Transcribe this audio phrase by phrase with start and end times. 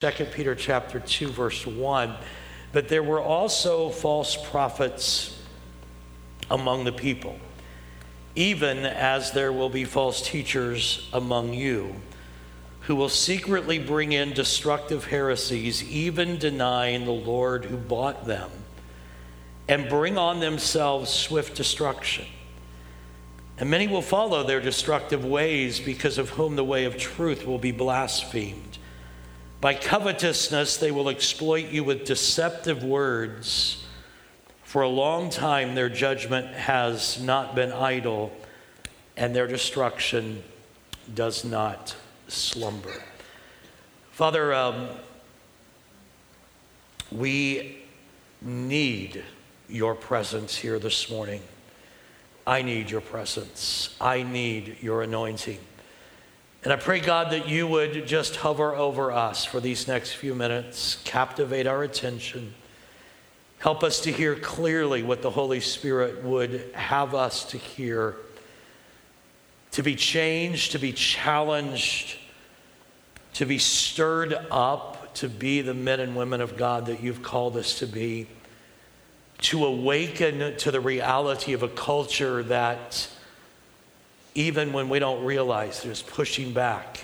[0.00, 2.16] 2 Peter chapter 2 verse 1
[2.72, 5.38] but there were also false prophets
[6.50, 7.38] among the people
[8.34, 11.94] even as there will be false teachers among you
[12.82, 18.50] who will secretly bring in destructive heresies even denying the Lord who bought them
[19.68, 22.24] and bring on themselves swift destruction.
[23.58, 27.58] And many will follow their destructive ways because of whom the way of truth will
[27.58, 28.78] be blasphemed
[29.60, 33.84] by covetousness, they will exploit you with deceptive words.
[34.62, 38.32] For a long time, their judgment has not been idle,
[39.16, 40.42] and their destruction
[41.14, 41.94] does not
[42.28, 43.02] slumber.
[44.12, 44.88] Father, um,
[47.10, 47.78] we
[48.40, 49.24] need
[49.68, 51.42] your presence here this morning.
[52.46, 53.96] I need your presence.
[54.00, 55.58] I need your anointing.
[56.62, 60.34] And I pray, God, that you would just hover over us for these next few
[60.34, 62.52] minutes, captivate our attention,
[63.60, 68.16] help us to hear clearly what the Holy Spirit would have us to hear,
[69.70, 72.18] to be changed, to be challenged,
[73.34, 77.56] to be stirred up, to be the men and women of God that you've called
[77.56, 78.26] us to be,
[79.38, 83.08] to awaken to the reality of a culture that
[84.34, 87.00] even when we don't realize there's pushing back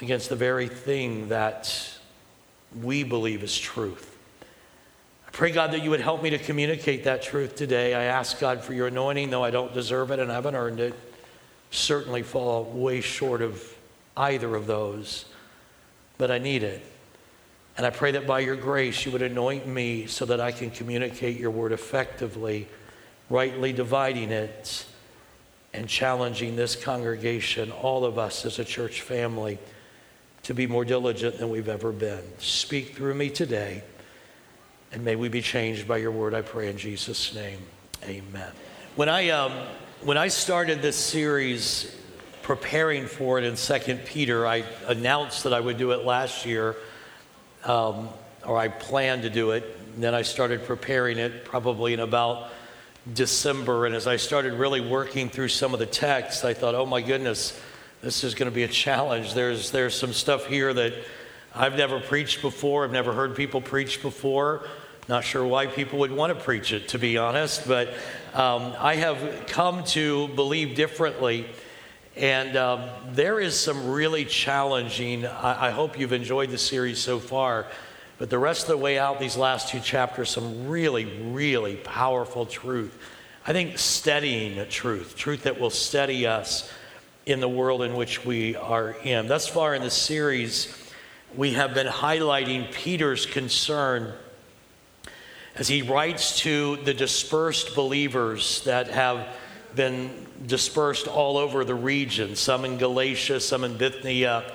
[0.00, 1.98] against the very thing that
[2.82, 4.16] we believe is truth.
[5.26, 7.94] I pray, God, that you would help me to communicate that truth today.
[7.94, 10.80] I ask, God, for your anointing, though I don't deserve it and I haven't earned
[10.80, 10.94] it.
[11.70, 13.62] Certainly fall way short of
[14.16, 15.26] either of those,
[16.18, 16.82] but I need it.
[17.76, 20.70] And I pray that by your grace, you would anoint me so that I can
[20.70, 22.68] communicate your word effectively,
[23.28, 24.86] rightly dividing it
[25.76, 29.58] and challenging this congregation, all of us as a church family,
[30.42, 32.22] to be more diligent than we've ever been.
[32.38, 33.84] Speak through me today,
[34.90, 37.58] and may we be changed by your word, I pray in Jesus' name.
[38.04, 38.50] Amen.
[38.94, 39.52] When I, um,
[40.02, 41.94] when I started this series,
[42.42, 46.76] preparing for it in 2 Peter, I announced that I would do it last year,
[47.64, 48.08] um,
[48.46, 49.64] or I planned to do it.
[49.94, 52.50] And then I started preparing it probably in about
[53.12, 56.86] December, and as I started really working through some of the text, I thought, oh
[56.86, 57.58] my goodness,
[58.02, 59.32] this is going to be a challenge.
[59.32, 60.92] There's, there's some stuff here that
[61.54, 64.66] I've never preached before, I've never heard people preach before.
[65.08, 67.90] Not sure why people would want to preach it, to be honest, but
[68.34, 71.46] um, I have come to believe differently.
[72.16, 77.20] And um, there is some really challenging, I, I hope you've enjoyed the series so
[77.20, 77.66] far
[78.18, 82.46] but the rest of the way out, these last two chapters, some really, really powerful
[82.46, 82.96] truth.
[83.46, 86.70] I think steadying truth, truth that will steady us
[87.26, 89.28] in the world in which we are in.
[89.28, 90.74] Thus far in the series,
[91.34, 94.14] we have been highlighting Peter's concern
[95.56, 99.26] as he writes to the dispersed believers that have
[99.74, 104.52] been dispersed all over the region, some in Galatia, some in Bithynia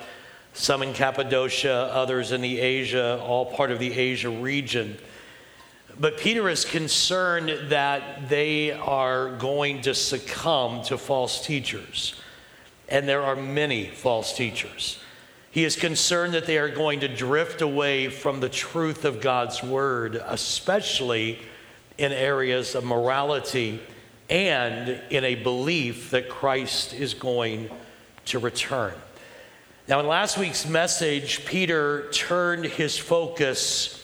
[0.52, 4.98] some in Cappadocia, others in the Asia, all part of the Asia region.
[5.98, 12.14] But Peter is concerned that they are going to succumb to false teachers.
[12.88, 14.98] And there are many false teachers.
[15.50, 19.62] He is concerned that they are going to drift away from the truth of God's
[19.62, 21.38] word, especially
[21.98, 23.80] in areas of morality
[24.30, 27.70] and in a belief that Christ is going
[28.26, 28.94] to return.
[29.88, 34.00] Now, in last week's message, Peter turned his focus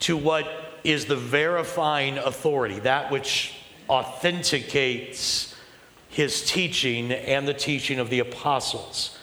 [0.00, 0.48] to what
[0.82, 3.54] is the verifying authority, that which
[3.86, 5.54] authenticates
[6.08, 9.18] his teaching and the teaching of the apostles.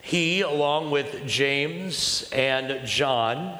[0.00, 3.58] He, along with James and John,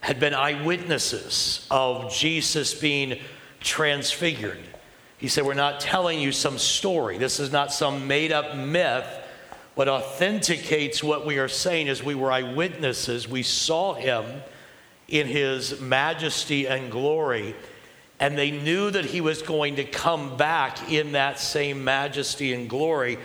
[0.00, 3.18] had been eyewitnesses of Jesus being
[3.60, 4.60] transfigured.
[5.18, 7.18] He said, We're not telling you some story.
[7.18, 9.17] This is not some made up myth
[9.78, 13.28] what authenticates what we are saying is we were eyewitnesses.
[13.28, 14.24] We saw him
[15.06, 17.54] in his majesty and glory,
[18.18, 22.68] and they knew that he was going to come back in that same majesty and
[22.68, 23.18] glory.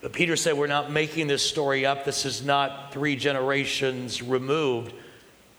[0.00, 2.04] But Peter said, We're not making this story up.
[2.04, 4.94] This is not three generations removed.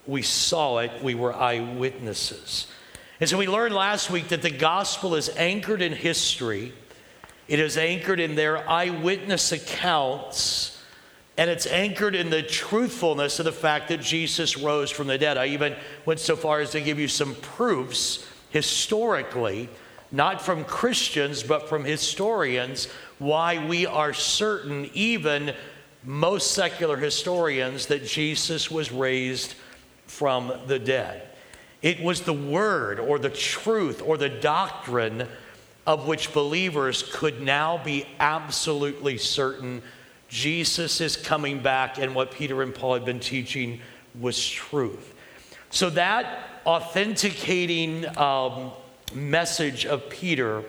[0.06, 2.68] We saw it, we were eyewitnesses.
[3.20, 6.72] And so we learned last week that the gospel is anchored in history
[7.48, 10.82] it is anchored in their eyewitness accounts,
[11.38, 15.38] and it's anchored in the truthfulness of the fact that Jesus rose from the dead.
[15.38, 19.70] I even went so far as to give you some proofs historically,
[20.12, 22.88] not from Christians, but from historians,
[23.20, 25.54] why we are certain, even
[26.04, 29.56] most secular historians that Jesus was raised
[30.06, 31.24] from the dead.
[31.82, 35.28] It was the word or the truth or the doctrine
[35.88, 39.82] of which believers could now be absolutely certain
[40.28, 43.80] Jesus is coming back and what Peter and Paul had been teaching
[44.20, 45.16] was truth.
[45.70, 48.72] So that authenticating um,
[49.14, 50.66] message of Peter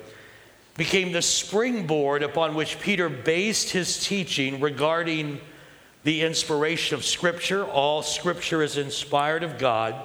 [0.77, 5.41] became the springboard upon which Peter based his teaching regarding
[6.05, 7.65] the inspiration of Scripture.
[7.65, 9.97] All Scripture is inspired of God.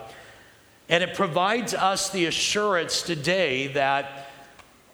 [0.90, 4.32] And it provides us the assurance today that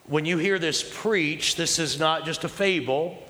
[0.09, 3.23] when you hear this preached, this is not just a fable,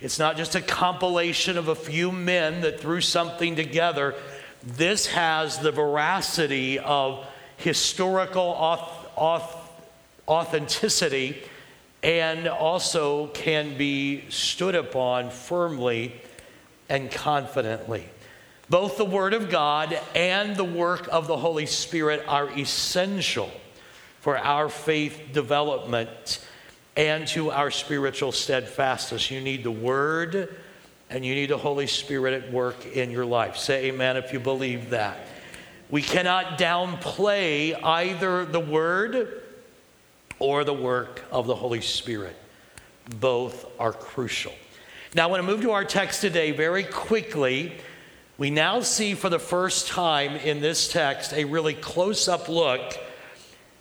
[0.00, 4.14] it's not just a compilation of a few men that threw something together.
[4.62, 7.26] This has the veracity of
[7.58, 8.42] historical
[10.26, 11.36] authenticity
[12.02, 16.14] and also can be stood upon firmly
[16.88, 18.08] and confidently.
[18.70, 23.50] Both the Word of God and the work of the Holy Spirit are essential
[24.22, 26.46] for our faith development
[26.96, 29.32] and to our spiritual steadfastness.
[29.32, 30.56] You need the Word
[31.10, 33.56] and you need the Holy Spirit at work in your life.
[33.56, 35.18] Say amen if you believe that.
[35.90, 39.42] We cannot downplay either the Word
[40.38, 42.36] or the work of the Holy Spirit.
[43.18, 44.52] Both are crucial.
[45.16, 47.72] Now, I want to move to our text today very quickly.
[48.38, 52.96] We now see for the first time in this text a really close up look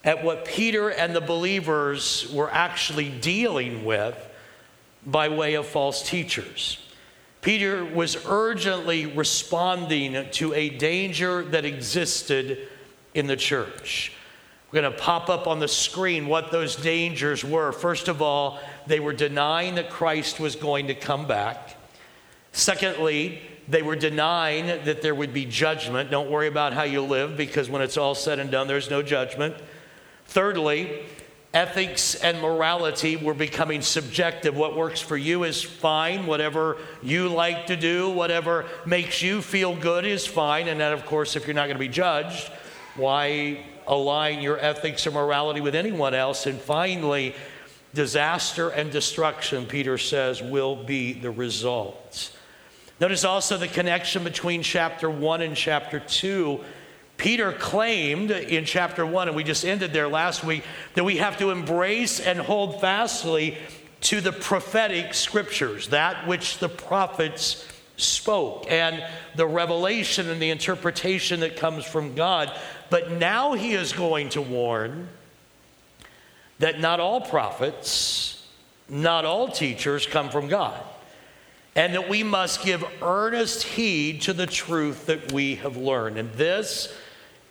[0.04, 4.18] at what Peter and the believers were actually dealing with
[5.06, 6.80] by way of false teachers.
[7.42, 12.68] Peter was urgently responding to a danger that existed
[13.14, 14.14] in the church.
[14.72, 17.72] We're going to pop up on the screen what those dangers were.
[17.72, 21.76] First of all, they were denying that Christ was going to come back.
[22.54, 26.12] Secondly, they were denying that there would be judgment.
[26.12, 29.02] Don't worry about how you live because when it's all said and done, there's no
[29.02, 29.56] judgment.
[30.32, 31.04] Thirdly,
[31.54, 34.56] ethics and morality were becoming subjective.
[34.56, 36.26] What works for you is fine.
[36.26, 40.70] Whatever you like to do, whatever makes you feel good is fine.
[40.70, 42.50] And then, of course, if you're not going to be judged,
[42.96, 46.46] why align your ethics or morality with anyone else.
[46.46, 47.36] And finally,
[47.94, 52.32] disaster and destruction, Peter says, will be the result.
[53.02, 56.64] Notice also the connection between chapter 1 and chapter 2.
[57.22, 60.64] Peter claimed in chapter 1, and we just ended there last week,
[60.96, 63.56] that we have to embrace and hold fastly
[64.02, 67.64] to the prophetic scriptures, that which the prophets
[67.96, 72.52] spoke, and the revelation and the interpretation that comes from God.
[72.90, 75.08] But now he is going to warn
[76.58, 78.48] that not all prophets,
[78.90, 80.82] not all teachers come from God,
[81.76, 86.18] and that we must give earnest heed to the truth that we have learned.
[86.18, 86.92] And this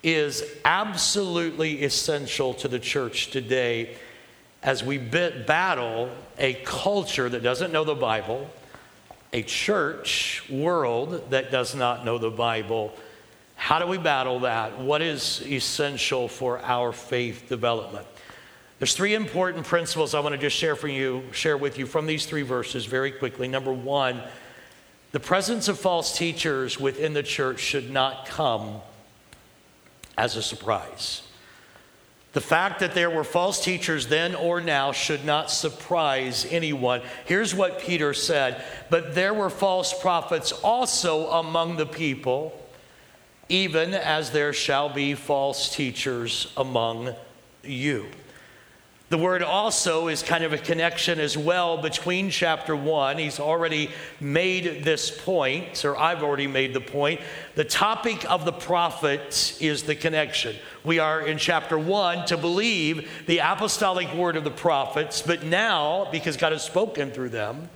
[0.03, 3.97] is absolutely essential to the church today
[4.63, 8.49] as we battle a culture that doesn't know the Bible,
[9.33, 12.95] a church world that does not know the Bible
[13.61, 14.81] how do we battle that?
[14.81, 18.07] What is essential for our faith development?
[18.79, 22.07] There's three important principles I want to just share for you, share with you from
[22.07, 23.49] these three verses very quickly.
[23.49, 24.23] Number one,
[25.13, 28.81] the presence of false teachers within the church should not come
[30.21, 31.23] as a surprise.
[32.35, 37.01] The fact that there were false teachers then or now should not surprise anyone.
[37.25, 42.57] Here's what Peter said But there were false prophets also among the people
[43.49, 47.13] even as there shall be false teachers among
[47.65, 48.07] you.
[49.11, 53.19] The word also is kind of a connection as well between chapter one.
[53.19, 53.91] He's already
[54.21, 57.21] made this point, or I've already made the point.
[57.57, 60.55] The topic of the prophets is the connection.
[60.85, 66.07] We are in chapter one to believe the apostolic word of the prophets, but now,
[66.13, 67.69] because God has spoken through them,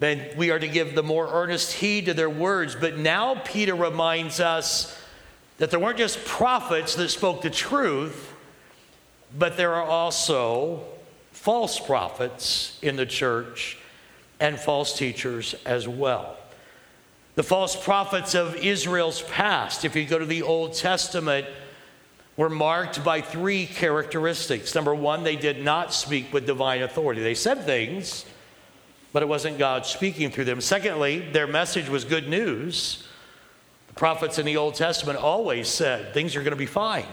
[0.00, 2.74] then we are to give the more earnest heed to their words.
[2.74, 4.98] But now Peter reminds us
[5.58, 8.29] that there weren't just prophets that spoke the truth,
[9.38, 10.82] but there are also
[11.32, 13.78] false prophets in the church
[14.40, 16.36] and false teachers as well.
[17.36, 21.46] The false prophets of Israel's past, if you go to the Old Testament,
[22.36, 24.74] were marked by three characteristics.
[24.74, 27.22] Number one, they did not speak with divine authority.
[27.22, 28.24] They said things,
[29.12, 30.60] but it wasn't God speaking through them.
[30.60, 33.06] Secondly, their message was good news.
[33.88, 37.06] The prophets in the Old Testament always said things are going to be fine,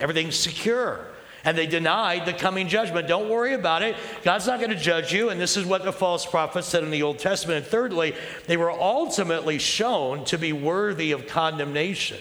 [0.00, 1.06] everything's secure.
[1.44, 3.08] And they denied the coming judgment.
[3.08, 3.96] Don't worry about it.
[4.22, 5.30] God's not going to judge you.
[5.30, 7.58] And this is what the false prophets said in the Old Testament.
[7.58, 8.14] And thirdly,
[8.46, 12.18] they were ultimately shown to be worthy of condemnation.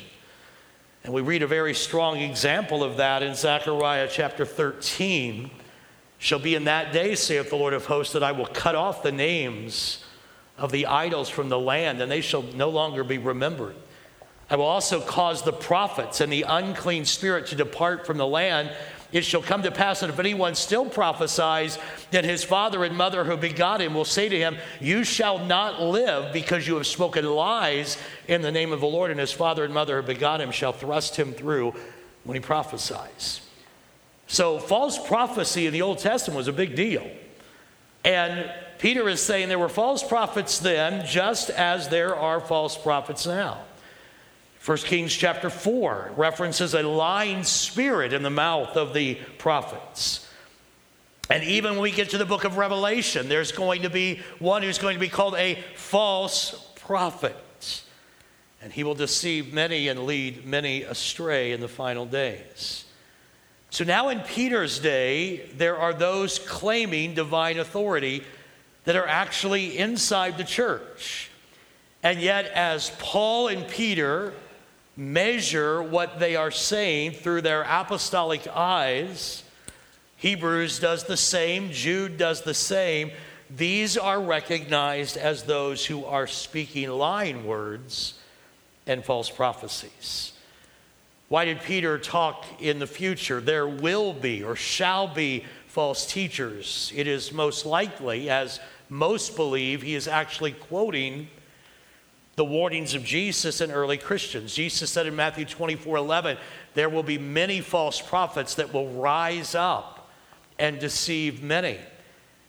[1.04, 5.51] And we read a very strong example of that in Zechariah chapter 13.
[6.18, 9.01] Shall be in that day, saith the Lord of hosts, that I will cut off
[9.01, 10.04] the names
[10.56, 13.75] of the idols from the land, and they shall no longer be remembered.
[14.48, 18.70] I will also cause the prophets and the unclean spirit to depart from the land,
[19.12, 21.77] it shall come to pass that if anyone still prophesies,
[22.12, 25.82] then his father and mother who begot him will say to him, You shall not
[25.82, 29.12] live because you have spoken lies in the name of the Lord.
[29.12, 31.74] And his father and mother who begot him shall thrust him through
[32.24, 33.41] when he prophesies.
[34.27, 37.06] So, false prophecy in the Old Testament was a big deal.
[38.06, 43.27] And Peter is saying there were false prophets then, just as there are false prophets
[43.27, 43.60] now.
[44.63, 50.27] 1 Kings chapter 4 references a lying spirit in the mouth of the prophets.
[51.32, 54.62] And even when we get to the book of Revelation, there's going to be one
[54.62, 57.84] who's going to be called a false prophet.
[58.62, 62.86] And he will deceive many and lead many astray in the final days.
[63.72, 68.24] So now in Peter's day, there are those claiming divine authority
[68.84, 71.32] that are actually inside the church.
[72.03, 74.34] And yet, as Paul and Peter
[74.95, 79.43] measure what they are saying through their apostolic eyes.
[80.17, 83.12] Hebrews does the same, Jude does the same.
[83.50, 88.13] These are recognized as those who are speaking lying words
[88.88, 90.33] and false prophecies.
[91.27, 93.39] Why did Peter talk in the future?
[93.39, 96.91] There will be or shall be false teachers.
[96.93, 101.29] It is most likely, as most believe, he is actually quoting
[102.41, 104.55] the warnings of Jesus and early Christians.
[104.55, 106.38] Jesus said in Matthew 24 11,
[106.74, 110.10] there will be many false prophets that will rise up
[110.57, 111.77] and deceive many.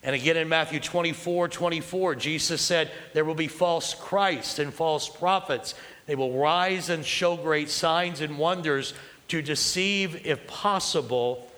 [0.02, 5.10] And again in Matthew 24 24, Jesus said, There will be false Christ and false
[5.10, 5.74] prophets.
[6.06, 8.94] They will rise and show great signs and wonders
[9.28, 11.52] to deceive, if possible,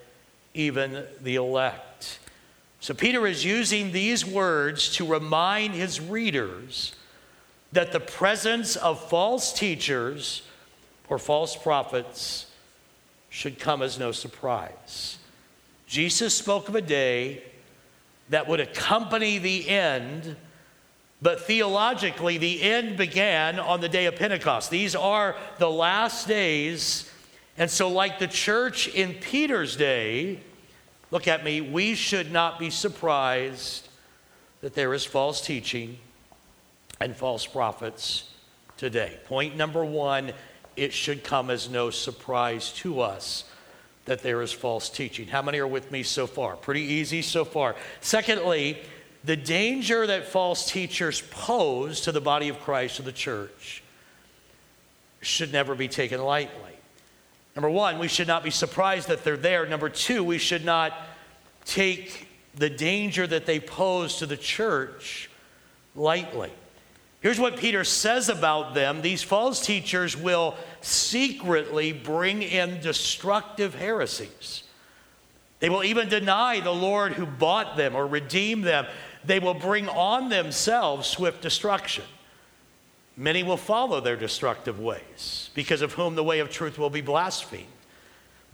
[0.54, 2.18] even the elect.
[2.80, 6.96] So Peter is using these words to remind his readers
[7.75, 10.43] that the presence of false teachers
[11.09, 12.47] or false prophets
[13.28, 15.19] should come as no surprise.
[15.88, 17.43] Jesus spoke of a day
[18.31, 20.37] that would accompany the end,
[21.21, 24.71] but theologically, the end began on the day of Pentecost.
[24.71, 27.11] These are the last days.
[27.59, 30.38] And so, like the church in Peter's day,
[31.11, 33.88] look at me, we should not be surprised
[34.61, 35.99] that there is false teaching
[37.00, 38.30] and false prophets
[38.76, 39.18] today.
[39.26, 40.32] Point number one
[40.76, 43.44] it should come as no surprise to us
[44.06, 45.28] that there is false teaching.
[45.28, 46.56] How many are with me so far?
[46.56, 47.76] Pretty easy so far.
[48.00, 48.78] Secondly,
[49.22, 53.82] the danger that false teachers pose to the body of Christ, to the church,
[55.22, 56.72] should never be taken lightly.
[57.56, 59.64] Number one, we should not be surprised that they're there.
[59.64, 60.92] Number two, we should not
[61.64, 65.30] take the danger that they pose to the church
[65.94, 66.50] lightly.
[67.25, 74.62] Here's what Peter says about them these false teachers will secretly bring in destructive heresies.
[75.59, 78.85] They will even deny the Lord who bought them or redeemed them.
[79.25, 82.04] They will bring on themselves swift destruction.
[83.16, 87.00] Many will follow their destructive ways, because of whom the way of truth will be
[87.00, 87.64] blasphemed.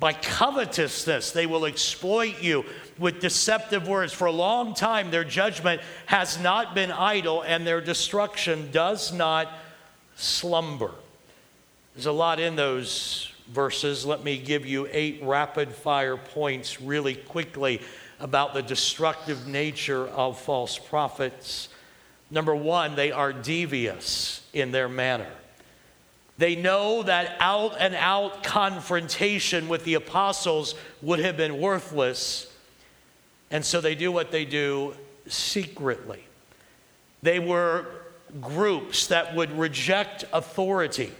[0.00, 2.64] By covetousness, they will exploit you
[2.98, 4.14] with deceptive words.
[4.14, 9.52] For a long time, their judgment has not been idle, and their destruction does not
[10.16, 10.92] slumber.
[11.94, 14.06] There's a lot in those verses.
[14.06, 17.82] Let me give you eight rapid fire points really quickly
[18.20, 21.68] about the destructive nature of false prophets.
[22.30, 25.30] Number one, they are devious in their manner.
[26.40, 32.50] They know that out and out confrontation with the apostles would have been worthless.
[33.50, 34.94] And so they do what they do
[35.26, 36.24] secretly.
[37.20, 37.88] They were
[38.40, 41.12] groups that would reject authority.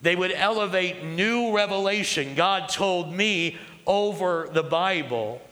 [0.00, 2.34] They would elevate new revelation.
[2.34, 5.42] God told me over the Bible.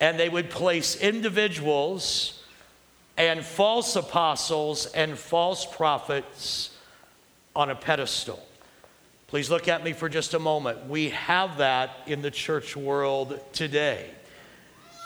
[0.00, 2.42] And they would place individuals
[3.16, 6.72] and false apostles and false prophets
[7.56, 8.40] on a pedestal.
[9.26, 10.86] Please look at me for just a moment.
[10.88, 14.10] We have that in the church world today.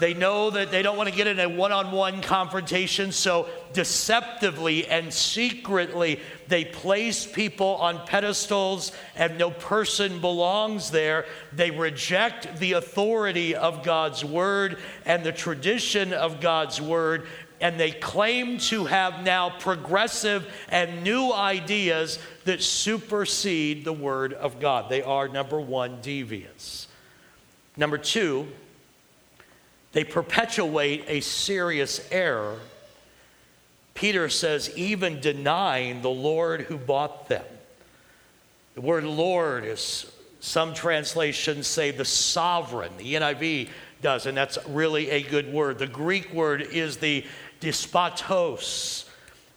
[0.01, 3.49] They know that they don't want to get in a one on one confrontation, so
[3.75, 11.27] deceptively and secretly, they place people on pedestals and no person belongs there.
[11.53, 17.27] They reject the authority of God's word and the tradition of God's word,
[17.61, 24.61] and they claim to have now progressive and new ideas that supersede the word of
[24.61, 24.89] God.
[24.89, 26.89] They are, number one, devious.
[27.77, 28.49] Number two,
[29.93, 32.59] they perpetuate a serious error.
[33.95, 37.45] Peter says, even denying the Lord who bought them.
[38.75, 42.93] The word Lord is, some translations say the sovereign.
[42.97, 43.69] The NIV
[44.01, 45.79] does, and that's really a good word.
[45.79, 47.27] The Greek word is the
[47.61, 49.05] despotos,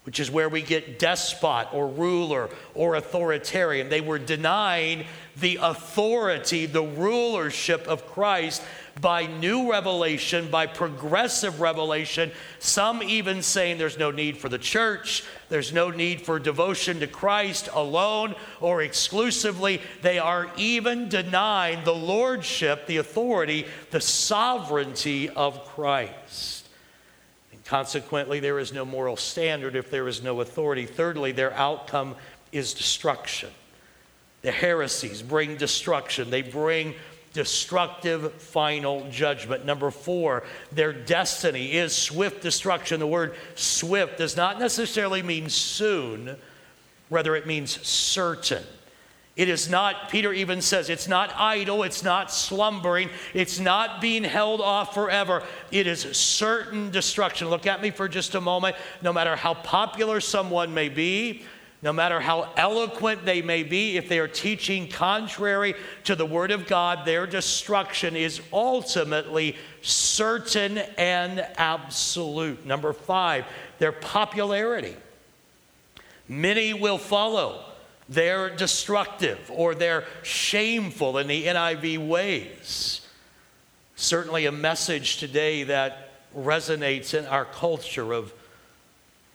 [0.04, 3.90] which is where we get despot or ruler or authoritarian.
[3.90, 5.06] They were denying
[5.38, 8.62] the authority, the rulership of Christ
[9.02, 15.24] by new revelation, by progressive revelation, some even saying there's no need for the church,
[15.50, 19.82] there's no need for devotion to Christ alone or exclusively.
[20.02, 26.63] They are even denying the lordship, the authority, the sovereignty of Christ.
[27.66, 30.86] Consequently, there is no moral standard if there is no authority.
[30.86, 32.16] Thirdly, their outcome
[32.52, 33.50] is destruction.
[34.42, 36.96] The heresies bring destruction, they bring
[37.32, 39.66] destructive final judgment.
[39.66, 43.00] Number four, their destiny is swift destruction.
[43.00, 46.36] The word swift does not necessarily mean soon,
[47.10, 48.64] rather, it means certain.
[49.36, 54.24] It is not, Peter even says, it's not idle, it's not slumbering, it's not being
[54.24, 55.42] held off forever.
[55.72, 57.50] It is certain destruction.
[57.50, 58.76] Look at me for just a moment.
[59.02, 61.46] No matter how popular someone may be,
[61.82, 65.74] no matter how eloquent they may be, if they are teaching contrary
[66.04, 72.66] to the Word of God, their destruction is ultimately certain and absolute.
[72.68, 73.46] Number five,
[73.80, 74.96] their popularity.
[76.30, 77.73] Many will follow.
[78.10, 83.02] They're destructive or they're shameful in the NIV ways.
[83.96, 88.34] Certainly, a message today that resonates in our culture of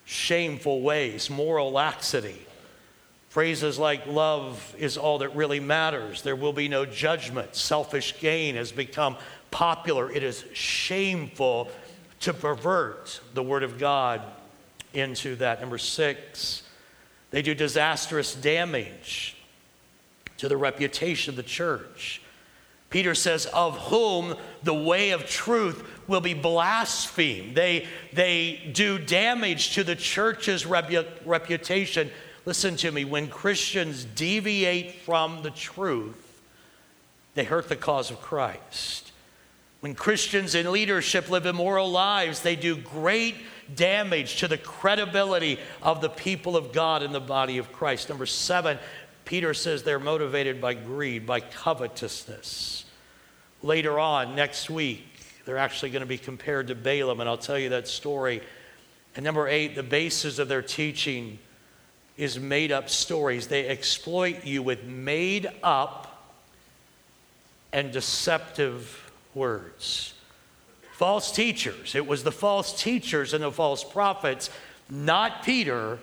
[0.04, 2.44] shameful ways, moral laxity.
[3.28, 8.56] Phrases like love is all that really matters, there will be no judgment, selfish gain
[8.56, 9.16] has become
[9.50, 10.10] popular.
[10.10, 11.70] It is shameful
[12.20, 14.22] to pervert the Word of God
[14.92, 15.60] into that.
[15.60, 16.62] Number six,
[17.30, 19.36] they do disastrous damage
[20.38, 22.22] to the reputation of the church.
[22.90, 27.54] Peter says, Of whom the way of truth will be blasphemed.
[27.54, 32.10] They, they do damage to the church's repu- reputation.
[32.46, 36.40] Listen to me, when Christians deviate from the truth,
[37.34, 39.12] they hurt the cause of Christ.
[39.80, 43.36] When Christians in leadership live immoral lives, they do great
[43.74, 48.08] damage to the credibility of the people of God in the body of Christ.
[48.08, 48.78] Number seven,
[49.24, 52.84] Peter says they're motivated by greed, by covetousness.
[53.62, 55.04] Later on, next week,
[55.44, 58.42] they're actually going to be compared to Balaam, and I'll tell you that story.
[59.16, 61.38] And number eight, the basis of their teaching
[62.16, 63.46] is made up stories.
[63.48, 66.34] They exploit you with made up
[67.72, 70.14] and deceptive words.
[70.98, 71.94] False teachers.
[71.94, 74.50] It was the false teachers and the false prophets,
[74.90, 76.00] not Peter,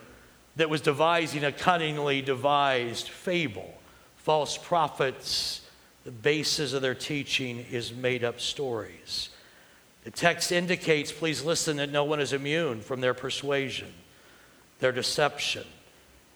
[0.55, 3.73] that was devising a cunningly devised fable.
[4.15, 5.63] False prophets
[6.05, 9.31] the basis of their teaching is made up stories.
[10.05, 13.91] The text indicates, please listen, that no one is immune from their persuasion,
[14.79, 15.65] their deception,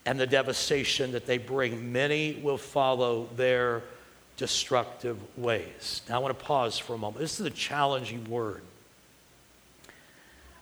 [0.05, 1.93] and the devastation that they bring.
[1.93, 3.83] Many will follow their
[4.39, 6.01] destructive ways.
[6.07, 7.19] Now, I want to pause for a moment.
[7.19, 8.61] This is a challenging word.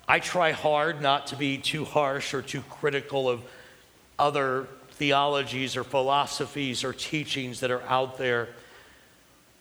[0.07, 3.43] I try hard not to be too harsh or too critical of
[4.17, 8.49] other theologies or philosophies or teachings that are out there.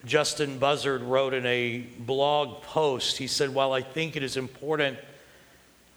[0.06, 4.96] Justin Buzzard wrote in a blog post, he said, While I think it is important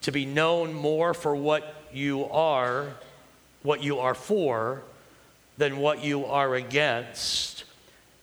[0.02, 2.96] to be known more for what you are,
[3.64, 4.84] what you are for,
[5.58, 7.64] than what you are against,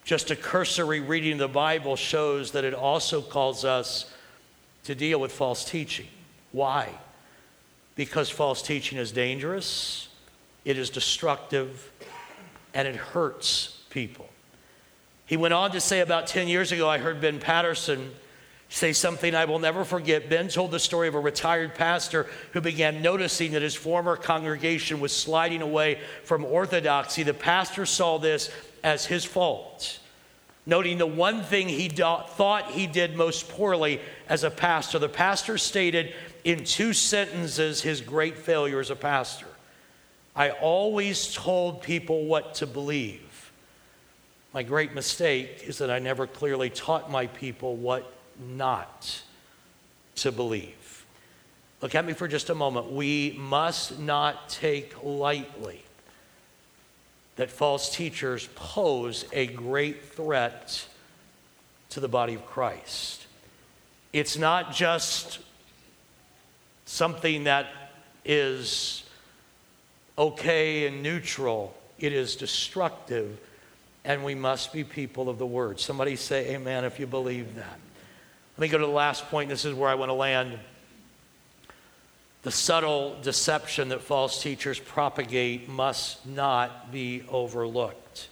[0.06, 4.08] just a cursory reading of the Bible shows that it also calls us
[4.84, 6.06] to deal with false teaching.
[6.52, 6.90] Why?
[7.96, 10.08] Because false teaching is dangerous,
[10.64, 11.90] it is destructive,
[12.72, 14.28] and it hurts people.
[15.26, 18.12] He went on to say about 10 years ago, I heard Ben Patterson
[18.68, 20.28] say something I will never forget.
[20.28, 25.00] Ben told the story of a retired pastor who began noticing that his former congregation
[25.00, 27.24] was sliding away from orthodoxy.
[27.24, 28.50] The pastor saw this
[28.86, 29.98] as his fault.
[30.68, 34.98] noting the one thing he thought he did most poorly as a pastor.
[34.98, 39.46] The pastor stated in two sentences his great failure as a pastor.
[40.34, 43.52] I always told people what to believe.
[44.52, 49.22] My great mistake is that I never clearly taught my people what not
[50.16, 51.06] to believe.
[51.80, 52.90] Look at me for just a moment.
[52.90, 55.84] We must not take lightly
[57.36, 60.86] that false teachers pose a great threat
[61.90, 63.26] to the body of Christ.
[64.12, 65.38] It's not just
[66.86, 67.66] something that
[68.24, 69.04] is
[70.18, 73.38] okay and neutral, it is destructive
[74.06, 75.80] and we must be people of the word.
[75.80, 77.78] Somebody say amen if you believe that.
[78.56, 79.50] Let me go to the last point.
[79.50, 80.58] This is where I want to land.
[82.46, 88.28] The subtle deception that false teachers propagate must not be overlooked.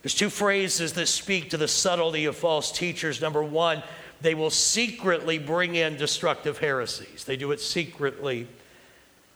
[0.00, 3.20] There's two phrases that speak to the subtlety of false teachers.
[3.20, 3.82] Number one,
[4.20, 7.24] they will secretly bring in destructive heresies.
[7.24, 8.46] They do it secretly.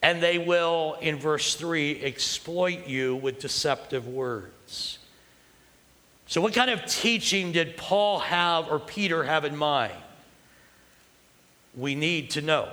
[0.03, 5.01] And they will, in verse 3, exploit you with deceptive words.
[6.29, 9.95] So, what kind of teaching did Paul have or Peter have in mind?
[11.75, 12.69] We need to know.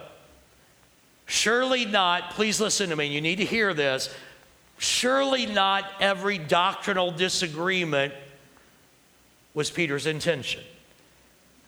[1.25, 4.13] Surely not, please listen to me, you need to hear this.
[4.77, 8.13] Surely not every doctrinal disagreement
[9.53, 10.61] was Peter's intention.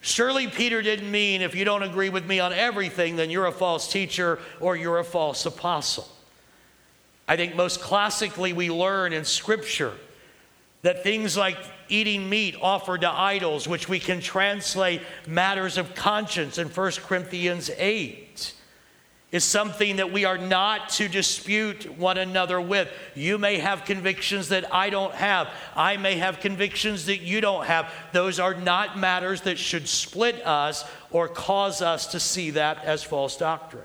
[0.02, 3.52] Surely Peter didn't mean if you don't agree with me on everything, then you're a
[3.52, 6.08] false teacher or you're a false apostle.
[7.28, 9.93] I think most classically we learn in Scripture
[10.84, 11.58] that things like
[11.89, 17.70] eating meat offered to idols, which we can translate matters of conscience in 1 Corinthians
[17.78, 18.54] 8,
[19.32, 22.90] is something that we are not to dispute one another with.
[23.13, 25.50] You may have convictions that I don't have.
[25.76, 27.92] I may have convictions that you don't have.
[28.13, 33.04] Those are not matters that should split us or cause us to see that as
[33.04, 33.84] false doctrine.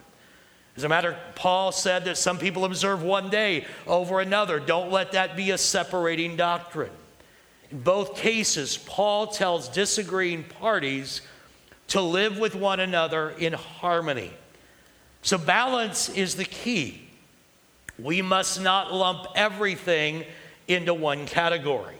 [0.76, 4.60] As a matter, Paul said that some people observe one day over another.
[4.60, 6.92] Don't let that be a separating doctrine.
[7.70, 11.20] In both cases, Paul tells disagreeing parties
[11.88, 14.30] to live with one another in harmony.
[15.22, 17.08] So, balance is the key.
[17.98, 20.24] We must not lump everything
[20.66, 21.96] into one category.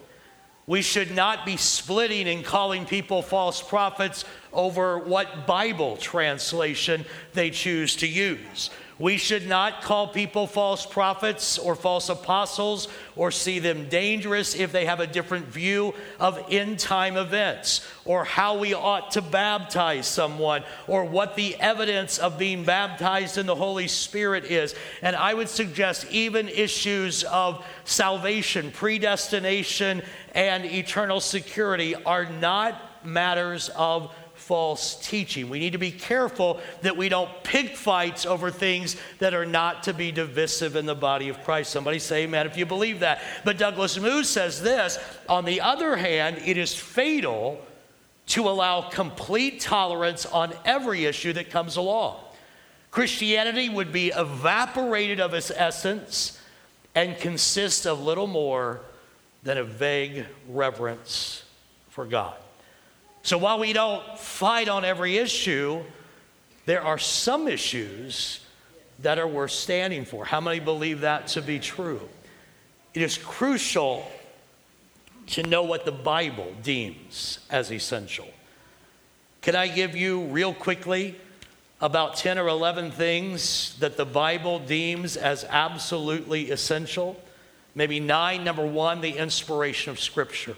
[0.66, 7.50] We should not be splitting and calling people false prophets over what Bible translation they
[7.50, 8.70] choose to use.
[8.98, 14.70] We should not call people false prophets or false apostles or see them dangerous if
[14.70, 20.06] they have a different view of end time events or how we ought to baptize
[20.06, 24.74] someone or what the evidence of being baptized in the Holy Spirit is.
[25.00, 30.02] And I would suggest even issues of salvation, predestination,
[30.34, 35.48] and eternal security are not matters of false teaching.
[35.48, 39.84] We need to be careful that we don't pick fights over things that are not
[39.84, 41.70] to be divisive in the body of Christ.
[41.70, 43.22] Somebody say amen if you believe that.
[43.44, 47.64] But Douglas Moo says this on the other hand, it is fatal
[48.26, 52.18] to allow complete tolerance on every issue that comes along.
[52.90, 56.38] Christianity would be evaporated of its essence
[56.94, 58.80] and consist of little more
[59.44, 61.44] than a vague reverence
[61.88, 62.34] for God.
[63.22, 65.82] So while we don't fight on every issue,
[66.66, 68.40] there are some issues
[69.00, 70.24] that are worth standing for.
[70.24, 72.08] How many believe that to be true?
[72.94, 74.10] It is crucial
[75.28, 78.28] to know what the Bible deems as essential.
[79.40, 81.16] Can I give you, real quickly,
[81.80, 87.20] about 10 or 11 things that the Bible deems as absolutely essential?
[87.74, 88.44] Maybe nine.
[88.44, 90.56] Number one, the inspiration of Scripture.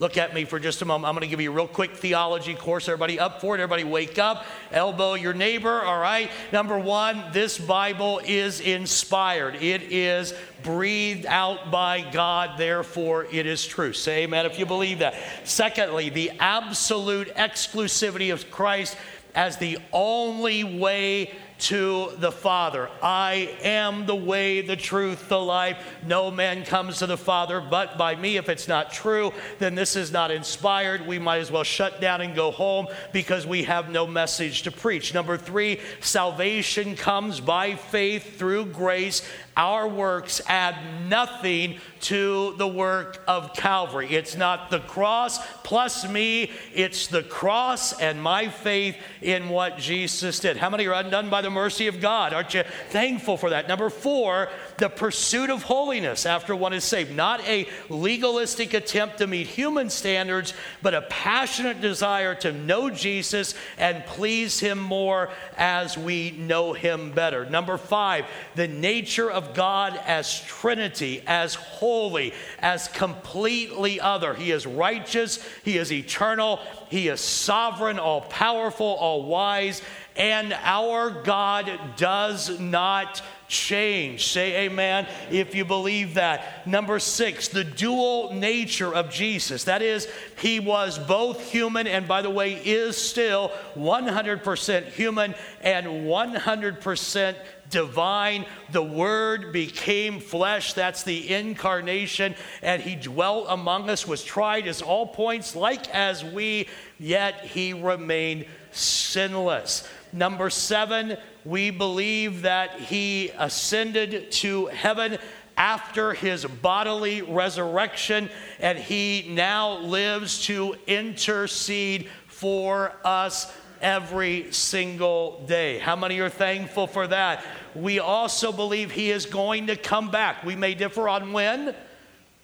[0.00, 1.06] Look at me for just a moment.
[1.06, 2.88] I'm going to give you a real quick theology course.
[2.88, 3.60] Everybody up for it.
[3.60, 4.46] Everybody wake up.
[4.72, 6.30] Elbow your neighbor, all right?
[6.52, 9.56] Number one, this Bible is inspired.
[9.56, 10.32] It is
[10.62, 13.92] breathed out by God, therefore it is true.
[13.92, 15.14] Say amen if you believe that.
[15.44, 18.96] Secondly, the absolute exclusivity of Christ
[19.34, 22.88] as the only way to the Father.
[23.02, 25.78] I am the way, the truth, the life.
[26.04, 28.36] No man comes to the Father but by me.
[28.36, 31.06] If it's not true, then this is not inspired.
[31.06, 34.70] We might as well shut down and go home because we have no message to
[34.70, 35.12] preach.
[35.14, 39.22] Number three, salvation comes by faith through grace
[39.56, 40.76] Our works add
[41.08, 44.08] nothing to the work of Calvary.
[44.10, 50.40] It's not the cross plus me, it's the cross and my faith in what Jesus
[50.40, 50.56] did.
[50.56, 52.32] How many are undone by the mercy of God?
[52.32, 53.68] Aren't you thankful for that?
[53.68, 54.48] Number four,
[54.80, 57.14] the pursuit of holiness after one is saved.
[57.14, 63.54] Not a legalistic attempt to meet human standards, but a passionate desire to know Jesus
[63.78, 67.48] and please Him more as we know Him better.
[67.48, 74.34] Number five, the nature of God as Trinity, as holy, as completely other.
[74.34, 76.58] He is righteous, He is eternal,
[76.90, 79.80] He is sovereign, all powerful, all wise,
[80.16, 84.26] and our God does not change.
[84.26, 86.66] Say amen if you believe that.
[86.66, 89.64] Number six, the dual nature of Jesus.
[89.64, 90.08] That is,
[90.40, 97.36] he was both human and, by the way, is still 100% human and 100%
[97.70, 98.44] divine.
[98.72, 100.74] The Word became flesh.
[100.74, 102.34] That's the incarnation.
[102.62, 107.72] And He dwelt among us, was tried as all points, like as we, yet He
[107.72, 109.88] remained sinless.
[110.12, 115.18] Number seven, we believe that he ascended to heaven
[115.56, 118.28] after his bodily resurrection,
[118.58, 125.78] and he now lives to intercede for us every single day.
[125.78, 127.44] How many are thankful for that?
[127.74, 130.44] We also believe he is going to come back.
[130.44, 131.74] We may differ on when.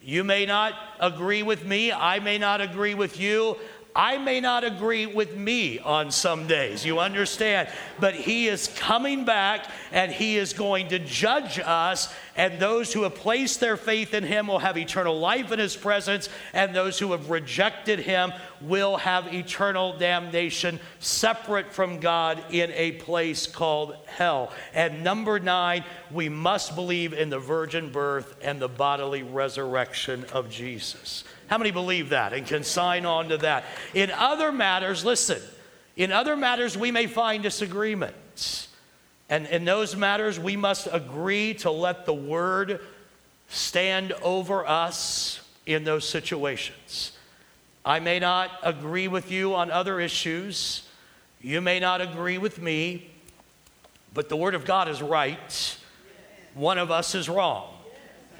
[0.01, 1.91] You may not agree with me.
[1.91, 3.57] I may not agree with you.
[3.97, 7.67] I may not agree with me on some days, you understand,
[7.99, 13.01] but He is coming back and He is going to judge us, and those who
[13.01, 16.99] have placed their faith in Him will have eternal life in His presence, and those
[16.99, 23.95] who have rejected Him will have eternal damnation separate from God in a place called
[24.05, 24.53] hell.
[24.75, 30.51] And number nine, we must believe in the virgin birth and the bodily resurrection of
[30.51, 31.23] Jesus.
[31.47, 33.65] How many believe that and can sign on to that?
[33.93, 35.41] In other matters, listen,
[35.95, 38.67] in other matters, we may find disagreements.
[39.29, 42.79] And in those matters, we must agree to let the word
[43.49, 47.13] stand over us in those situations.
[47.85, 50.87] I may not agree with you on other issues.
[51.41, 53.09] You may not agree with me,
[54.13, 55.77] but the Word of God is right.
[56.53, 57.73] One of us is wrong.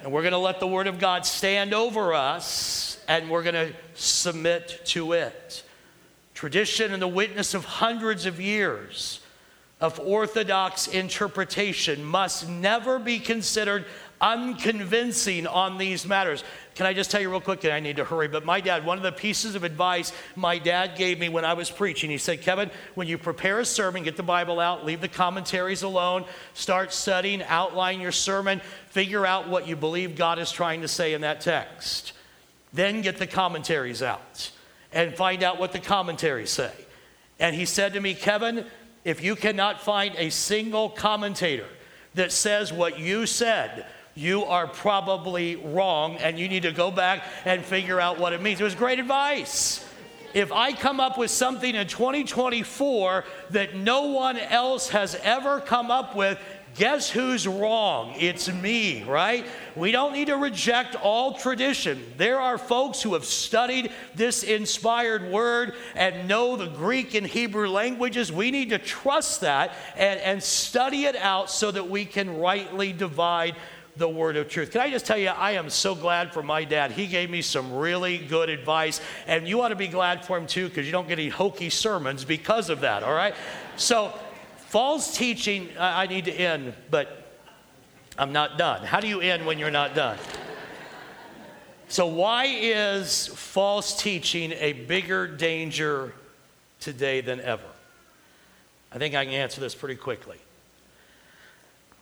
[0.03, 3.55] And we're going to let the Word of God stand over us and we're going
[3.55, 5.63] to submit to it.
[6.33, 9.21] Tradition and the witness of hundreds of years
[9.79, 13.85] of orthodox interpretation must never be considered
[14.19, 16.43] unconvincing on these matters.
[16.73, 18.83] Can I just tell you real quick, and I need to hurry, but my dad,
[18.83, 22.17] one of the pieces of advice my dad gave me when I was preaching, he
[22.17, 26.25] said, Kevin, when you prepare a sermon, get the Bible out, leave the commentaries alone,
[26.55, 31.13] start studying, outline your sermon, figure out what you believe God is trying to say
[31.13, 32.13] in that text.
[32.73, 34.51] Then get the commentaries out
[34.91, 36.71] and find out what the commentaries say.
[37.39, 38.65] And he said to me, Kevin,
[39.03, 41.67] if you cannot find a single commentator
[42.15, 47.23] that says what you said, you are probably wrong and you need to go back
[47.45, 48.59] and figure out what it means.
[48.59, 49.85] It was great advice.
[50.33, 55.89] If I come up with something in 2024 that no one else has ever come
[55.89, 56.39] up with,
[56.75, 58.13] guess who's wrong?
[58.17, 59.45] It's me, right?
[59.75, 62.03] We don't need to reject all tradition.
[62.17, 67.69] There are folks who have studied this inspired word and know the Greek and Hebrew
[67.69, 68.31] languages.
[68.31, 72.93] We need to trust that and, and study it out so that we can rightly
[72.93, 73.55] divide
[73.97, 74.71] the word of truth.
[74.71, 76.91] Can I just tell you, I am so glad for my dad.
[76.91, 80.45] He gave me some really good advice, and you ought to be glad for him
[80.45, 83.33] too, because you don't get any hokey sermons because of that, all right?
[83.75, 84.13] So,
[84.67, 87.25] false teaching, I, I need to end, but
[88.17, 88.83] I'm not done.
[88.83, 90.17] How do you end when you're not done?
[91.89, 96.13] So, why is false teaching a bigger danger
[96.81, 97.63] today than ever?
[98.91, 100.37] I think I can answer this pretty quickly.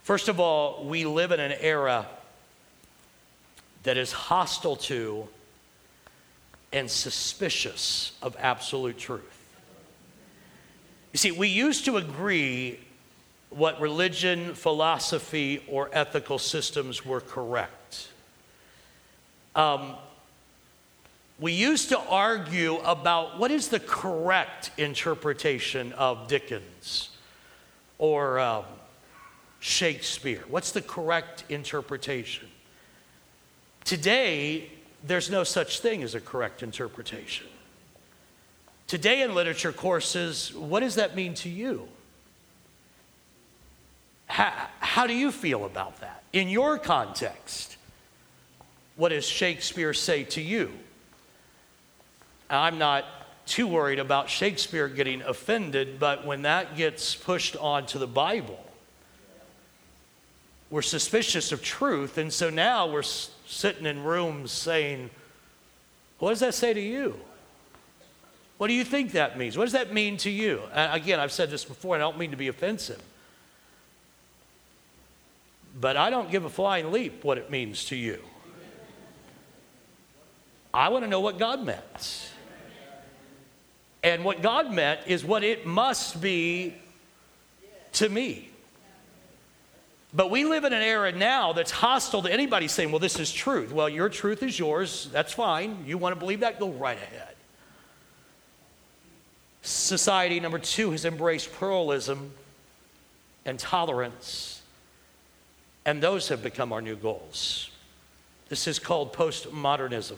[0.01, 2.07] First of all, we live in an era
[3.83, 5.27] that is hostile to
[6.73, 9.34] and suspicious of absolute truth.
[11.15, 12.77] You see, we used to agree
[13.49, 18.09] what religion, philosophy, or ethical systems were correct.
[19.55, 19.95] Um,
[21.39, 27.11] we used to argue about what is the correct interpretation of Dickens
[27.97, 28.65] or um,
[29.61, 30.43] Shakespeare?
[30.49, 32.49] What's the correct interpretation?
[33.85, 34.69] Today,
[35.01, 37.47] there's no such thing as a correct interpretation.
[38.87, 41.87] Today, in literature courses, what does that mean to you?
[44.27, 46.23] How, how do you feel about that?
[46.33, 47.77] In your context,
[48.95, 50.71] what does Shakespeare say to you?
[52.49, 53.05] I'm not
[53.45, 58.63] too worried about Shakespeare getting offended, but when that gets pushed onto the Bible,
[60.69, 62.17] we're suspicious of truth.
[62.17, 65.09] And so now we're sitting in rooms saying,
[66.19, 67.19] What does that say to you?
[68.57, 69.57] What do you think that means?
[69.57, 70.61] What does that mean to you?
[70.73, 73.01] again, I've said this before, and I don't mean to be offensive.
[75.79, 78.19] But I don't give a flying leap what it means to you.
[80.73, 82.31] I want to know what God meant.
[84.03, 86.75] And what God meant is what it must be
[87.93, 88.49] to me.
[90.13, 93.33] But we live in an era now that's hostile to anybody saying, well, this is
[93.33, 93.73] truth.
[93.73, 95.09] Well, your truth is yours.
[95.11, 95.83] That's fine.
[95.85, 96.57] You want to believe that?
[96.59, 97.34] Go right ahead.
[99.65, 102.31] Society, number two, has embraced pluralism
[103.45, 104.61] and tolerance,
[105.87, 107.71] and those have become our new goals.
[108.47, 110.17] This is called postmodernism.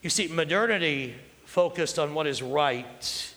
[0.00, 1.14] You see, modernity
[1.44, 3.34] focused on what is right,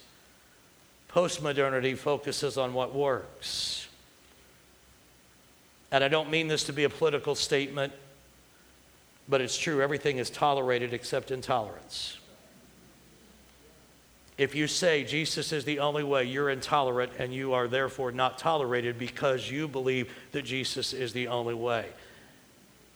[1.10, 3.88] postmodernity focuses on what works.
[5.92, 7.92] And I don't mean this to be a political statement,
[9.28, 9.82] but it's true.
[9.82, 12.16] Everything is tolerated except intolerance.
[14.38, 18.36] If you say Jesus is the only way, you're intolerant and you are therefore not
[18.36, 21.86] tolerated because you believe that Jesus is the only way.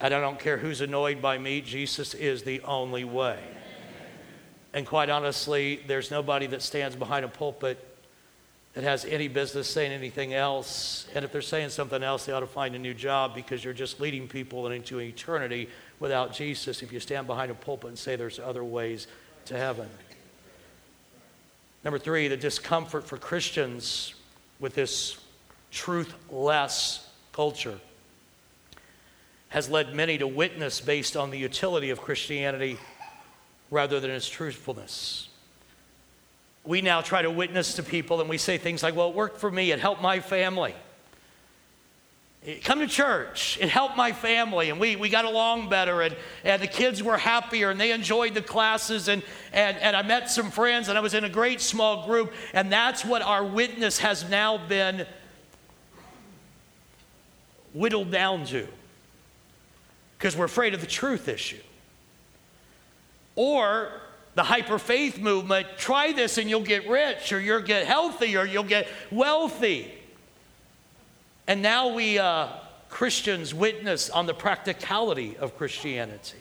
[0.00, 3.38] And I don't care who's annoyed by me, Jesus is the only way.
[4.72, 7.86] And quite honestly, there's nobody that stands behind a pulpit
[8.74, 11.08] that has any business saying anything else.
[11.14, 13.74] And if they're saying something else, they ought to find a new job because you're
[13.74, 18.14] just leading people into eternity without Jesus if you stand behind a pulpit and say
[18.14, 19.08] there's other ways
[19.46, 19.88] to heaven.
[21.84, 24.14] Number three, the discomfort for Christians
[24.58, 25.18] with this
[25.72, 27.80] truthless culture
[29.48, 32.78] has led many to witness based on the utility of Christianity
[33.70, 35.28] rather than its truthfulness.
[36.64, 39.38] We now try to witness to people and we say things like, well, it worked
[39.38, 40.74] for me, it helped my family.
[42.64, 43.58] Come to church.
[43.60, 47.18] It helped my family, and we, we got along better, and, and the kids were
[47.18, 49.22] happier, and they enjoyed the classes, and,
[49.52, 52.72] and, and I met some friends, and I was in a great small group, and
[52.72, 55.06] that's what our witness has now been
[57.74, 58.66] whittled down to
[60.16, 61.60] because we're afraid of the truth issue.
[63.36, 63.90] Or
[64.34, 68.46] the hyper faith movement try this and you'll get rich, or you'll get healthy, or
[68.46, 69.92] you'll get wealthy.
[71.50, 72.46] And now we uh,
[72.90, 76.38] Christians witness on the practicality of Christianity.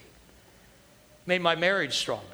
[1.26, 2.28] Made my marriage stronger.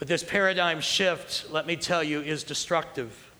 [0.00, 3.30] But this paradigm shift, let me tell you, is destructive.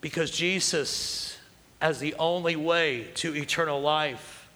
[0.00, 1.38] Because Jesus,
[1.80, 4.48] as the only way to eternal life,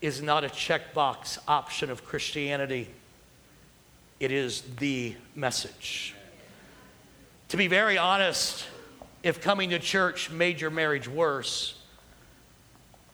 [0.00, 2.88] is not a checkbox option of Christianity.
[4.18, 6.14] It is the message.
[7.52, 8.64] To be very honest,
[9.22, 11.78] if coming to church made your marriage worse,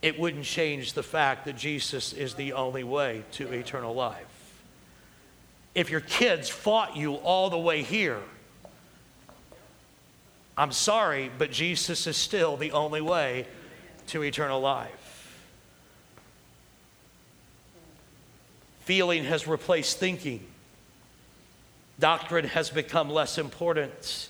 [0.01, 4.63] it wouldn't change the fact that Jesus is the only way to eternal life.
[5.75, 8.21] If your kids fought you all the way here,
[10.57, 13.45] I'm sorry, but Jesus is still the only way
[14.07, 15.37] to eternal life.
[18.83, 20.47] Feeling has replaced thinking.
[21.99, 24.29] Doctrine has become less important,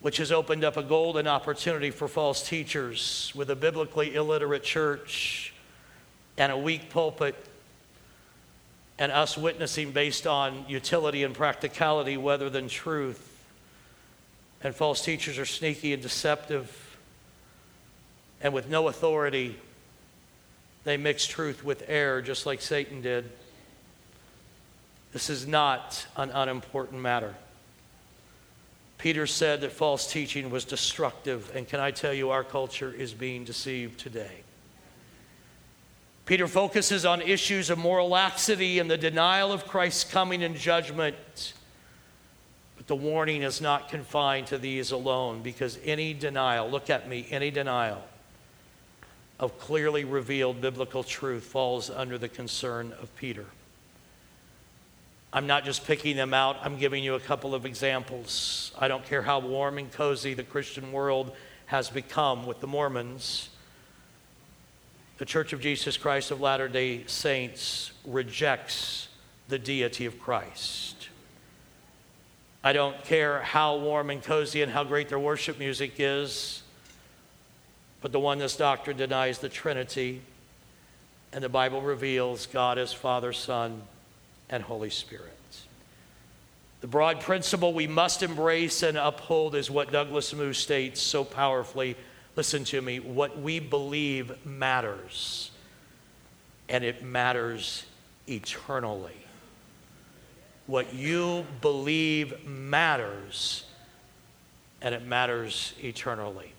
[0.00, 5.52] which has opened up a golden opportunity for false teachers with a biblically illiterate church
[6.36, 7.36] and a weak pulpit
[8.98, 13.24] and us witnessing based on utility and practicality rather than truth.
[14.62, 16.96] And false teachers are sneaky and deceptive.
[18.40, 19.56] And with no authority,
[20.82, 23.30] they mix truth with error, just like Satan did.
[25.18, 27.34] This is not an unimportant matter.
[28.98, 33.14] Peter said that false teaching was destructive, and can I tell you, our culture is
[33.14, 34.44] being deceived today.
[36.24, 41.52] Peter focuses on issues of moral laxity and the denial of Christ's coming and judgment.
[42.76, 47.26] But the warning is not confined to these alone, because any denial, look at me,
[47.28, 48.04] any denial
[49.40, 53.46] of clearly revealed biblical truth falls under the concern of Peter.
[55.32, 58.72] I'm not just picking them out, I'm giving you a couple of examples.
[58.78, 61.32] I don't care how warm and cozy the Christian world
[61.66, 63.50] has become with the Mormons.
[65.18, 69.08] The Church of Jesus Christ of Latter day Saints rejects
[69.48, 71.08] the deity of Christ.
[72.64, 76.62] I don't care how warm and cozy and how great their worship music is,
[78.00, 80.22] but the oneness doctrine denies the Trinity,
[81.32, 83.82] and the Bible reveals God as Father, Son,
[84.50, 85.32] and Holy Spirit.
[86.80, 91.96] The broad principle we must embrace and uphold is what Douglas Moo states so powerfully.
[92.36, 93.00] Listen to me.
[93.00, 95.50] What we believe matters,
[96.68, 97.84] and it matters
[98.28, 99.16] eternally.
[100.66, 103.64] What you believe matters,
[104.80, 106.52] and it matters eternally.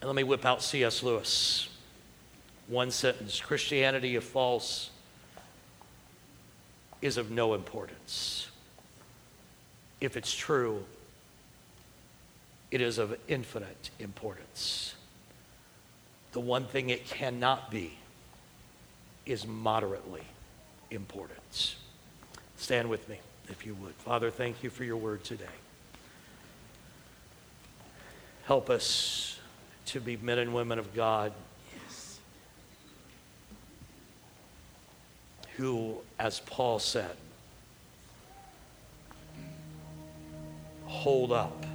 [0.00, 1.02] And let me whip out C.S.
[1.02, 1.68] Lewis.
[2.68, 4.90] One sentence Christianity, if false,
[7.00, 8.48] is of no importance.
[10.00, 10.84] If it's true,
[12.70, 14.94] it is of infinite importance.
[16.32, 17.98] The one thing it cannot be
[19.24, 20.22] is moderately
[20.90, 21.76] important.
[22.56, 23.94] Stand with me, if you would.
[23.94, 25.44] Father, thank you for your word today.
[28.44, 29.38] Help us
[29.86, 31.32] to be men and women of God
[35.58, 37.16] who, as Paul said,
[40.86, 41.66] hold up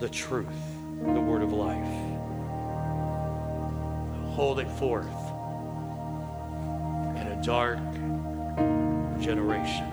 [0.00, 0.48] the truth,
[1.04, 1.86] the word of life.
[4.34, 5.06] Hold it forth
[7.16, 7.78] in a dark
[9.22, 9.88] generation.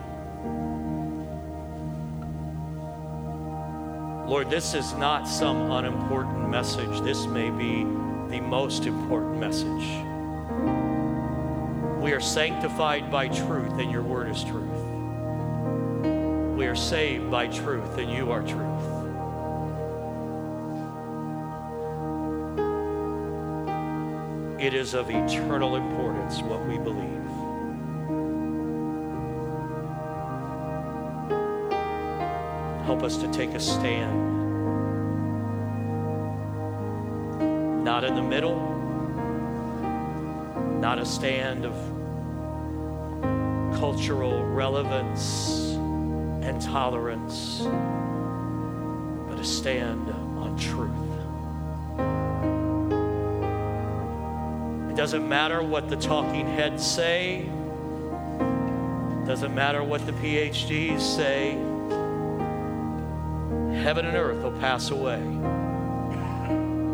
[4.28, 7.02] Lord, this is not some unimportant message.
[7.02, 7.84] This may be
[8.36, 10.11] the most important message.
[12.02, 14.86] We are sanctified by truth, and your word is truth.
[16.58, 19.02] We are saved by truth, and you are truth.
[24.60, 27.22] It is of eternal importance what we believe.
[32.86, 34.40] Help us to take a stand.
[37.84, 38.71] Not in the middle,
[40.82, 41.74] not a stand of
[43.80, 45.74] cultural relevance
[46.42, 47.60] and tolerance,
[49.30, 50.90] but a stand on truth.
[54.92, 61.52] It doesn't matter what the talking heads say, it doesn't matter what the PhDs say.
[63.84, 65.22] Heaven and earth will pass away,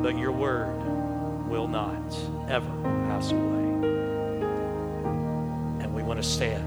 [0.03, 0.75] but your word
[1.47, 1.95] will not
[2.49, 2.69] ever
[3.07, 3.56] pass away.
[6.17, 6.63] To stand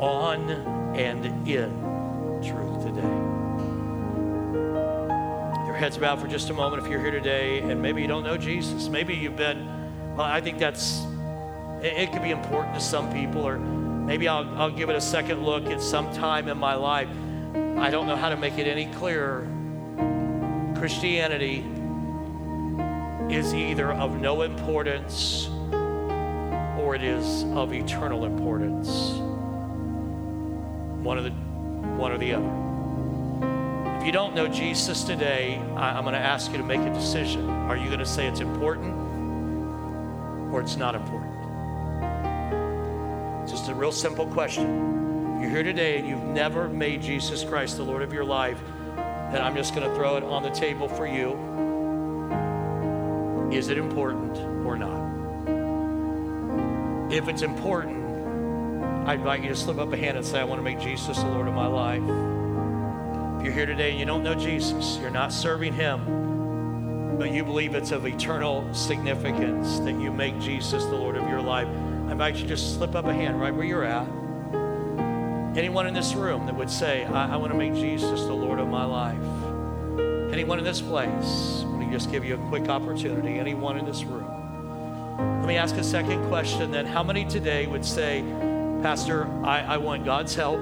[0.00, 0.50] on
[0.96, 1.70] and in
[2.42, 3.02] truth today.
[5.64, 8.24] Your heads bowed for just a moment if you're here today and maybe you don't
[8.24, 8.88] know Jesus.
[8.88, 9.68] Maybe you've been,
[10.16, 11.04] well, I think that's,
[11.80, 15.00] it, it could be important to some people, or maybe I'll, I'll give it a
[15.00, 17.08] second look at some time in my life.
[17.78, 19.46] I don't know how to make it any clearer.
[20.76, 21.64] Christianity
[23.30, 25.48] is either of no importance
[26.94, 29.18] or it is of eternal importance
[31.04, 31.30] one, of the,
[31.98, 33.98] one or the other.
[33.98, 36.94] If you don't know Jesus today, I, I'm going to ask you to make a
[36.94, 37.50] decision.
[37.50, 38.94] Are you going to say it's important
[40.52, 41.32] or it's not important?
[43.42, 45.34] It's Just a real simple question.
[45.34, 48.60] If you're here today and you've never made Jesus Christ the Lord of your life,
[49.32, 51.32] then I'm just going to throw it on the table for you.
[53.52, 55.03] Is it important or not?
[57.14, 57.96] If it's important,
[59.06, 61.16] I invite you to slip up a hand and say, I want to make Jesus
[61.16, 62.02] the Lord of my life.
[63.38, 67.44] If you're here today and you don't know Jesus, you're not serving Him, but you
[67.44, 72.12] believe it's of eternal significance that you make Jesus the Lord of your life, I
[72.12, 74.08] invite you to just slip up a hand right where you're at.
[75.56, 78.58] Anyone in this room that would say, I, I want to make Jesus the Lord
[78.58, 80.32] of my life.
[80.32, 81.62] Anyone in this place?
[81.64, 83.38] Let me just give you a quick opportunity.
[83.38, 84.43] Anyone in this room?
[85.44, 86.86] Let me ask a second question then.
[86.86, 88.24] How many today would say,
[88.80, 90.58] Pastor, I, I want God's help.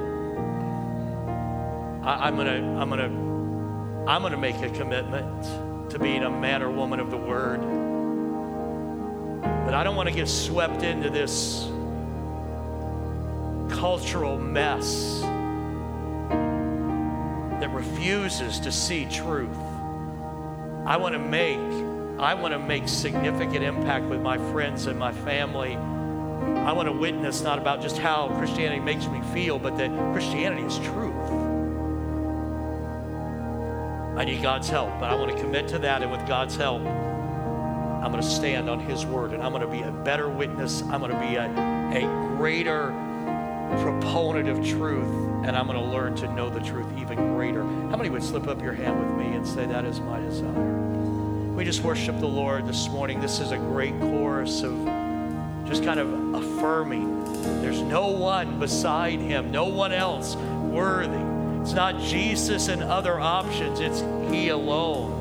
[2.04, 5.44] I, I'm gonna, I'm gonna, I'm gonna make a commitment
[5.92, 7.60] to being a man or woman of the Word.
[9.64, 11.68] But I don't want to get swept into this
[13.78, 15.20] cultural mess
[17.60, 19.56] that refuses to see truth.
[20.84, 25.12] I want to make I want to make significant impact with my friends and my
[25.12, 25.76] family
[26.42, 30.62] I want to witness not about just how Christianity makes me feel, but that Christianity
[30.62, 31.12] is truth.
[34.16, 36.82] I need God's help, but I want to commit to that, and with God's help,
[36.82, 40.82] I'm going to stand on His word, and I'm going to be a better witness.
[40.82, 42.88] I'm going to be a, a greater
[43.82, 45.06] proponent of truth,
[45.44, 47.62] and I'm going to learn to know the truth even greater.
[47.62, 51.21] How many would slip up your hand with me and say, That is my desire?
[51.54, 53.20] We just worship the Lord this morning.
[53.20, 54.72] This is a great chorus of
[55.66, 57.22] just kind of affirming
[57.60, 61.22] there's no one beside him, no one else worthy.
[61.60, 64.00] It's not Jesus and other options, it's
[64.32, 65.20] He alone.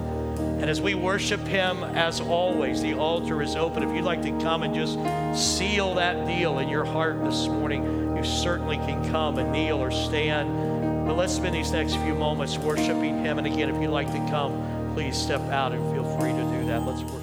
[0.61, 3.83] And as we worship Him, as always, the altar is open.
[3.83, 4.97] If you'd like to come and just
[5.35, 9.91] seal that deal in your heart this morning, you certainly can come and kneel or
[9.91, 11.05] stand.
[11.05, 13.37] But let's spend these next few moments worshiping Him.
[13.37, 16.65] And again, if you'd like to come, please step out and feel free to do
[16.67, 16.85] that.
[16.85, 17.20] Let's worship.